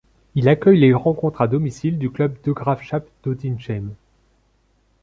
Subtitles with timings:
[0.33, 3.93] Il accueille les rencontres à domicile du club De Graafschap Doetinchem.